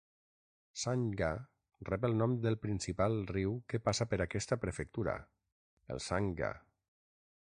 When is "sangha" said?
0.83-1.27, 6.07-6.51